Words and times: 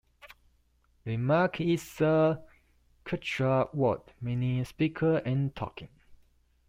Rimaq 1.05 1.63
is 1.63 2.01
a 2.01 2.41
Quechua 3.05 3.71
word, 3.71 4.01
meaning 4.19 4.65
"speaker" 4.65 5.17
and 5.17 5.55
"talking". 5.55 5.89